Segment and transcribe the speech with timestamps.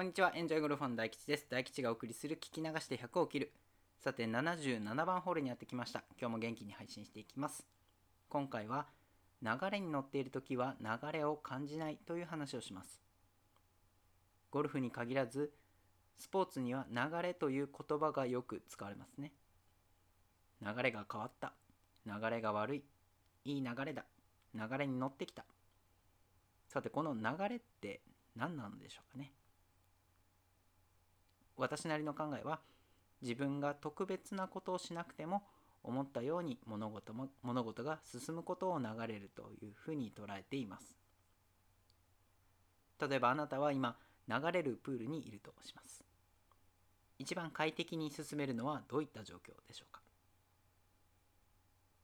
[0.00, 1.46] こんにちは、エンジョイゴルファン大吉です。
[1.50, 3.52] 大吉がお送りする聞き流して100を切る。
[4.02, 6.04] さて、77番ホールにやってきました。
[6.18, 7.66] 今日も元気に配信していきます。
[8.30, 8.86] 今回は、
[9.42, 13.02] 流れに乗っている時は流れを感じないという話をします。
[14.50, 15.52] ゴルフに限らず、
[16.16, 19.32] スポーツには流れという言葉がよく使われますね。
[20.62, 21.52] 流れが変わった。
[22.06, 22.84] 流れが悪い。
[23.44, 24.06] いい流れだ。
[24.54, 25.44] 流れに乗ってきた。
[26.68, 28.00] さて、この流れって
[28.34, 29.34] 何なのでしょうかね。
[31.60, 32.60] 私なりの考えは
[33.22, 35.42] 自分が特別なことをしなくても
[35.82, 40.96] 思ったように物事も物事が進むことを流れるというふうに捉えています。
[43.00, 43.96] 例えばあなたは今
[44.28, 46.02] 流れるプールにいるとします。
[47.18, 50.00] 一番快適に進めるのはどういった状況でしょうか？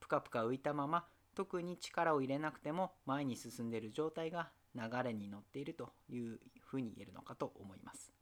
[0.01, 8.12] ぷかぷか浮いたまま特に力を入れなくても前に進んでいる状態が流れに乗っているというふうに言えるのかと思います。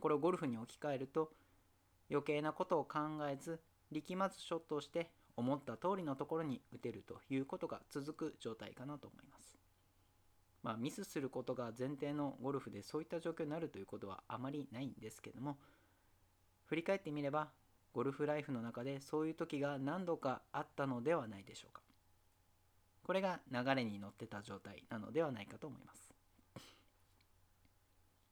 [0.00, 1.30] これをゴルフに置き換えると
[2.10, 2.98] 余計なことを考
[3.28, 9.58] えず力まずショットをして思った通りのところに打てるということが続く状態かなと思います。
[10.62, 15.56] まあ、ミスすることが前提のゴルフでそういった状況になるということはあまりないんですけども
[16.66, 17.50] 振り返ってみれば
[17.92, 21.82] ゴルフライフの中でそういう時が何度かあったのではないでしょうか。
[23.04, 26.11] これが流れに乗ってた状態なのではないかと思います。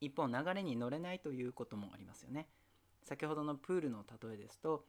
[0.01, 2.49] 一方流れに乗れないということもありますよね。
[3.03, 4.85] 先ほどのプールの例えですと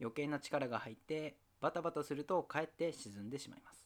[0.00, 3.84] 余計な力が入ってバタバタするとかえって沈んでしまいます。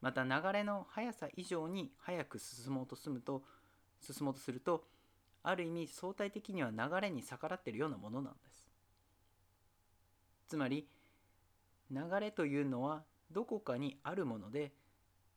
[0.00, 3.42] また流れの速さ以上に速く進もうとすると
[4.00, 4.84] 進もうとすると
[5.42, 8.66] ある意味相対的には流れに逆らっているようなものなんです。
[10.48, 10.88] つまり
[11.90, 14.72] 流れというのはどこかにあるもので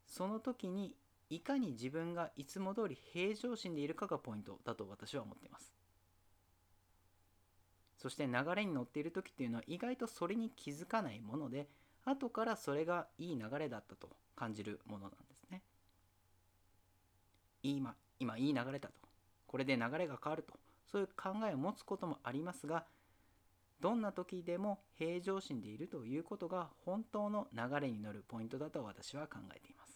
[0.07, 0.95] その時に
[1.29, 5.73] いかに自分がいつも通り平常心でいるかがポイントだと私は思っています。
[7.97, 11.67] そして流れに乗っている時っていうのは意外とそれに気づかないもので
[12.03, 15.61] 後からそれがいい流れだったと感じるものなんですね。
[17.63, 18.94] 今今いい流れだと。
[19.47, 20.53] これで流れが変わると。
[20.91, 22.85] そういう考えを持つこともありますが
[23.81, 29.92] どんな時でも平常心でいるということが本当の流れに乗るポイントだと私は考えています。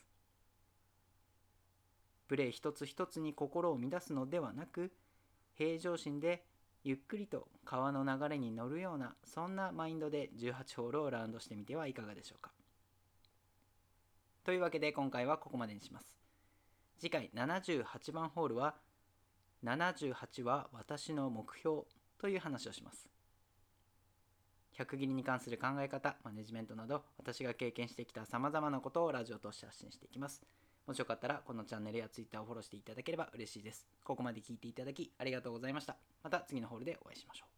[2.28, 4.92] プレー一つ一つに心を乱すのではなく
[5.56, 6.44] 平常心で
[6.84, 12.52] ゆっくりと川の流れに乗るようなそんなマインドで18ホールをラウンドしてみてはいかがでしょうか。
[14.44, 16.16] というわけで今回はここまでにします。
[17.00, 18.76] 次回78番ホールは
[19.64, 21.82] 78は私の目標
[22.20, 23.10] という話をします。
[24.78, 30.44] 100切りに関する考え方マネジメントなど私が経験してきたさまざまなことをラジオとして発信していきます。
[30.88, 33.86] もしよかったらこのチャンネルや Twitter をフォローしていただければ嬉しいです。
[34.06, 35.98] ここまで聞いていただきありがとうございました。
[36.24, 37.57] また次のホールでお会いしましょう。